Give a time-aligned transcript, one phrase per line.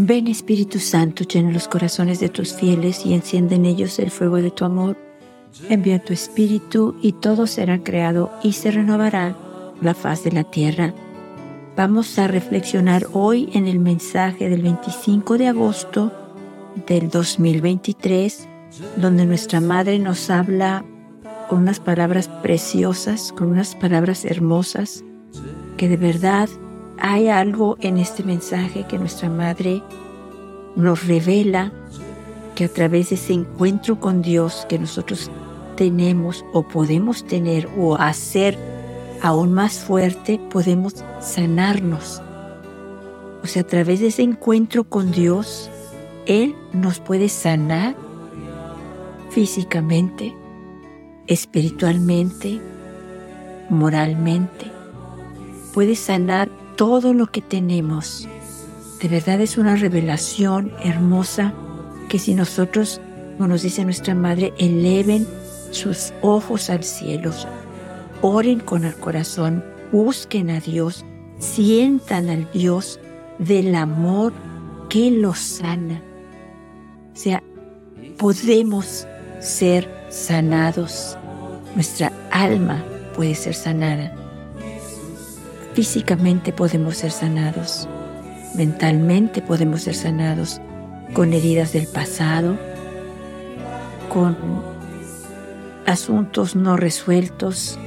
[0.00, 4.36] Ven Espíritu Santo, llena los corazones de tus fieles y enciende en ellos el fuego
[4.36, 4.96] de tu amor.
[5.68, 9.36] Envía tu Espíritu y todo será creado y se renovará
[9.82, 10.94] la faz de la tierra.
[11.76, 16.12] Vamos a reflexionar hoy en el mensaje del 25 de agosto
[16.86, 18.46] del 2023,
[18.98, 20.84] donde nuestra Madre nos habla
[21.48, 25.02] con unas palabras preciosas, con unas palabras hermosas,
[25.76, 26.48] que de verdad
[27.00, 29.82] hay algo en este mensaje que nuestra Madre
[30.76, 31.72] nos revela
[32.54, 35.30] que a través de ese encuentro con Dios que nosotros
[35.76, 38.58] tenemos o podemos tener o hacer
[39.22, 42.20] aún más fuerte, podemos sanarnos.
[43.42, 45.70] O sea, a través de ese encuentro con Dios,
[46.26, 47.94] Él nos puede sanar
[49.30, 50.34] físicamente,
[51.26, 52.60] espiritualmente,
[53.68, 54.70] moralmente.
[55.72, 56.48] Puede sanar
[56.78, 58.28] todo lo que tenemos.
[59.02, 61.52] De verdad es una revelación hermosa
[62.08, 63.00] que si nosotros,
[63.36, 65.26] como nos dice nuestra Madre, eleven
[65.72, 67.32] sus ojos al cielo,
[68.22, 71.04] oren con el corazón, busquen a Dios,
[71.40, 73.00] sientan al Dios
[73.40, 74.32] del amor
[74.88, 76.00] que los sana.
[77.12, 77.42] O sea,
[78.18, 79.04] podemos
[79.40, 81.18] ser sanados.
[81.74, 82.84] Nuestra alma
[83.16, 84.17] puede ser sanada.
[85.78, 87.88] Físicamente podemos ser sanados,
[88.56, 90.60] mentalmente podemos ser sanados
[91.12, 92.58] con heridas del pasado,
[94.08, 94.36] con
[95.86, 97.78] asuntos no resueltos.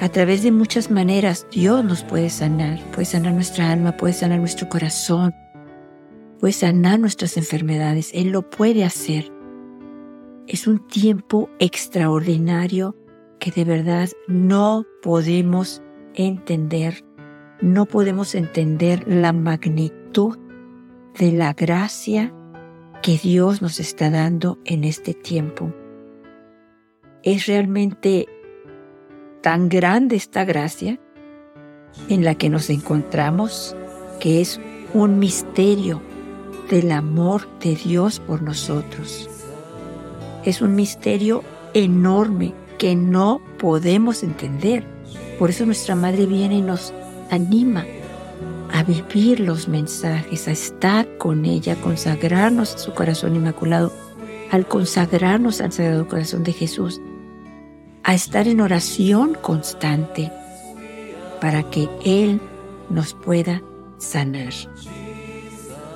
[0.00, 4.38] A través de muchas maneras Dios nos puede sanar, puede sanar nuestra alma, puede sanar
[4.38, 5.34] nuestro corazón,
[6.38, 8.12] puede sanar nuestras enfermedades.
[8.14, 9.30] Él lo puede hacer.
[10.46, 12.96] Es un tiempo extraordinario
[13.38, 15.82] que de verdad no podemos
[16.14, 17.04] entender
[17.60, 20.38] no podemos entender la magnitud
[21.18, 22.32] de la gracia
[23.02, 25.72] que Dios nos está dando en este tiempo.
[27.22, 28.26] Es realmente
[29.42, 30.98] tan grande esta gracia
[32.08, 33.76] en la que nos encontramos
[34.20, 34.60] que es
[34.94, 36.02] un misterio
[36.70, 39.28] del amor de Dios por nosotros.
[40.44, 41.42] Es un misterio
[41.74, 44.84] enorme que no podemos entender.
[45.38, 46.94] Por eso nuestra Madre viene y nos
[47.30, 47.84] anima
[48.72, 53.92] a vivir los mensajes, a estar con ella, a consagrarnos a su corazón inmaculado,
[54.50, 57.00] al consagrarnos al Sagrado Corazón de Jesús,
[58.02, 60.32] a estar en oración constante
[61.40, 62.40] para que Él
[62.88, 63.62] nos pueda
[63.98, 64.52] sanar.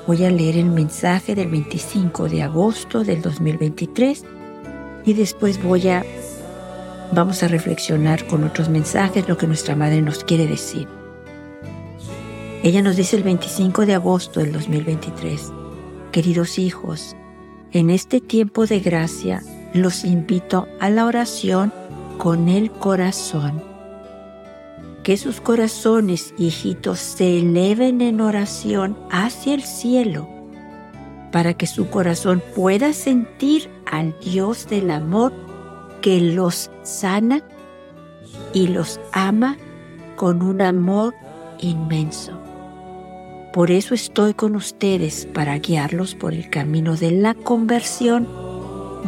[0.06, 4.24] Voy a leer el mensaje del 25 de agosto del 2023
[5.06, 6.04] y después voy a,
[7.12, 10.86] vamos a reflexionar con otros mensajes lo que nuestra Madre nos quiere decir.
[12.64, 15.52] Ella nos dice el 25 de agosto del 2023,
[16.12, 17.14] queridos hijos,
[17.72, 19.42] en este tiempo de gracia
[19.74, 21.74] los invito a la oración
[22.16, 23.62] con el corazón.
[25.02, 30.26] Que sus corazones, hijitos, se eleven en oración hacia el cielo,
[31.32, 35.34] para que su corazón pueda sentir al Dios del amor
[36.00, 37.42] que los sana
[38.54, 39.58] y los ama
[40.16, 41.14] con un amor
[41.60, 42.40] inmenso.
[43.54, 48.28] Por eso estoy con ustedes para guiarlos por el camino de la conversión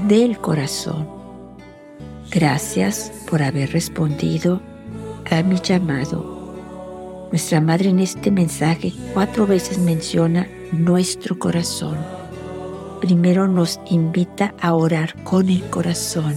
[0.06, 1.08] del corazón.
[2.30, 4.62] Gracias por haber respondido
[5.28, 7.26] a mi llamado.
[7.32, 11.96] Nuestra Madre en este mensaje cuatro veces menciona nuestro corazón.
[13.00, 16.36] Primero nos invita a orar con el corazón.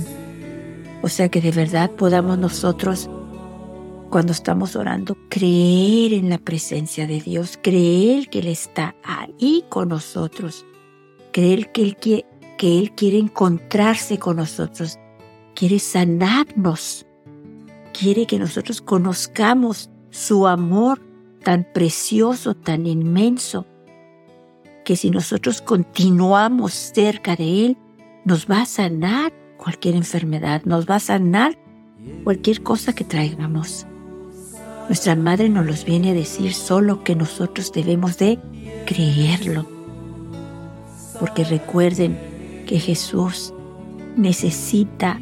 [1.03, 3.07] O sea que de verdad podamos nosotros
[4.09, 9.89] cuando estamos orando, creer en la presencia de Dios, creer que Él está ahí con
[9.89, 10.65] nosotros,
[11.31, 12.25] creer que Él, quiere,
[12.57, 14.97] que encontrarse con nosotros,
[15.55, 17.05] quiere sanarnos,
[17.93, 21.01] quiere que nosotros conozcamos su amor
[21.43, 23.65] tan precioso, tan inmenso,
[24.83, 27.77] que si nosotros continuamos cerca de Él,
[28.25, 31.57] nos va a sanar cualquier enfermedad, nos va a sanar
[32.23, 33.85] cualquier cosa que traigamos.
[34.89, 38.39] Nuestra madre nos los viene a decir solo que nosotros debemos de
[38.87, 39.67] creerlo.
[41.19, 42.17] Porque recuerden
[42.65, 43.53] que Jesús
[44.17, 45.19] necesita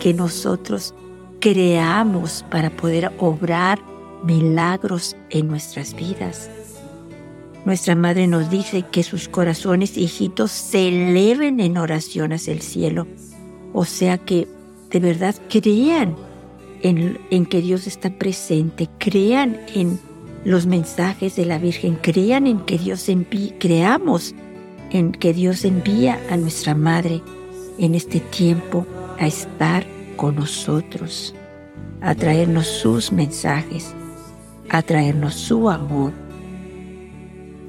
[0.00, 0.94] que nosotros
[1.38, 3.78] creamos para poder obrar
[4.24, 6.50] milagros en nuestras vidas.
[7.64, 13.06] Nuestra madre nos dice que sus corazones hijitos se eleven en oración hacia el cielo.
[13.72, 14.48] O sea que
[14.90, 16.16] de verdad crean
[16.82, 19.98] en, que Dios está presente, crean en
[20.44, 24.34] los mensajes de la Virgen, crean en que Dios envía, creamos
[24.90, 27.20] en que Dios envía a nuestra Madre
[27.78, 28.86] en este tiempo
[29.18, 29.86] a estar
[30.16, 31.34] con nosotros,
[32.00, 33.94] a traernos sus mensajes,
[34.70, 36.12] a traernos su amor,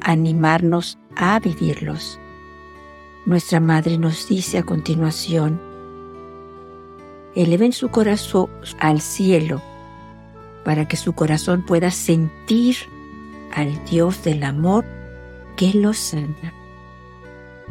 [0.02, 2.20] a animarnos a vivirlos.
[3.26, 5.69] Nuestra Madre nos dice a continuación,
[7.36, 8.50] eleven su corazón
[8.80, 9.62] al cielo
[10.64, 12.76] para que su corazón pueda sentir
[13.54, 14.86] al Dios del amor
[15.56, 16.54] que lo sana.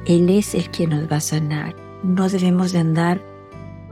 [0.05, 1.76] Él es el que nos va a sanar.
[2.02, 3.22] No debemos de andar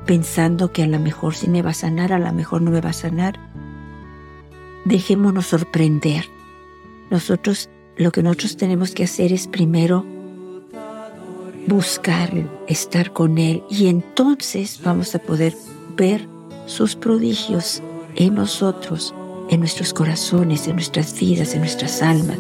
[0.07, 2.81] pensando que a lo mejor sí me va a sanar, a lo mejor no me
[2.81, 3.39] va a sanar.
[4.85, 6.27] Dejémonos sorprender.
[7.11, 10.05] Nosotros, lo que nosotros tenemos que hacer es primero
[11.67, 12.31] buscar
[12.69, 15.55] estar con Él y entonces vamos a poder
[15.97, 16.29] ver
[16.67, 17.83] sus prodigios
[18.15, 19.15] en nosotros,
[19.51, 22.39] en nuestros corazones, en nuestras vidas, en nuestras almas,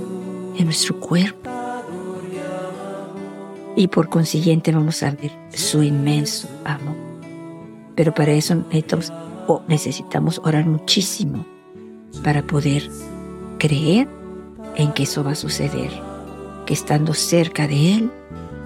[0.57, 1.51] en nuestro cuerpo.
[3.77, 6.97] Y por consiguiente vamos a ver su inmenso amor.
[7.95, 9.13] Pero para eso necesitamos,
[9.69, 11.45] necesitamos orar muchísimo
[12.23, 12.89] para poder
[13.59, 14.09] creer
[14.77, 15.91] en que eso va a suceder,
[16.65, 18.11] que estando cerca de Él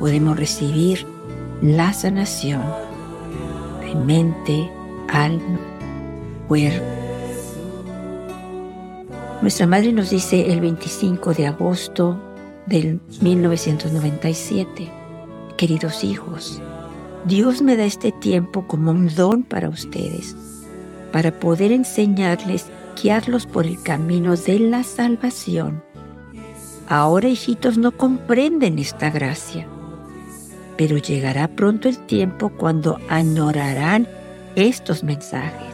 [0.01, 1.07] podemos recibir
[1.61, 2.63] la sanación
[3.81, 4.71] de mente,
[5.09, 5.61] alma,
[6.49, 6.85] cuerpo.
[9.43, 12.19] Nuestra madre nos dice el 25 de agosto
[12.67, 14.91] del 1997,
[15.59, 16.63] queridos hijos,
[17.27, 20.35] Dios me da este tiempo como un don para ustedes,
[21.13, 22.67] para poder enseñarles,
[23.01, 25.83] guiarlos por el camino de la salvación.
[26.89, 29.69] Ahora, hijitos, no comprenden esta gracia
[30.81, 34.09] pero llegará pronto el tiempo cuando añorarán
[34.57, 35.69] estos mensajes.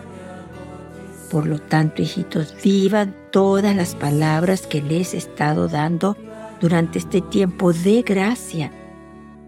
[1.31, 6.17] Por lo tanto, hijitos, vivan todas las palabras que les he estado dando
[6.61, 8.73] durante este tiempo de gracia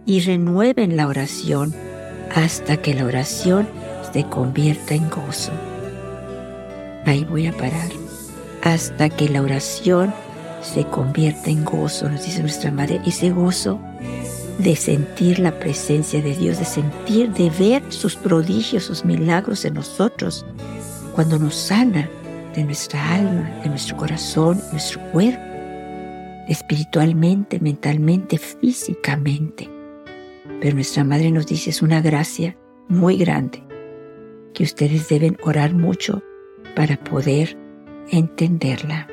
[0.06, 1.74] y renueven la oración
[2.36, 3.68] hasta que la oración
[4.12, 5.50] se convierta en gozo.
[7.04, 7.90] Ahí voy a parar.
[8.62, 10.14] Hasta que la oración
[10.62, 13.00] se convierta en gozo, nos dice nuestra madre.
[13.04, 13.80] Ese gozo
[14.58, 19.74] de sentir la presencia de Dios, de sentir, de ver sus prodigios, sus milagros en
[19.74, 20.44] nosotros,
[21.14, 22.10] cuando nos sana
[22.54, 25.40] de nuestra alma, de nuestro corazón, nuestro cuerpo,
[26.48, 29.70] espiritualmente, mentalmente, físicamente.
[30.60, 32.56] Pero nuestra Madre nos dice es una gracia
[32.88, 33.62] muy grande
[34.54, 36.22] que ustedes deben orar mucho
[36.74, 37.56] para poder
[38.10, 39.06] entenderla.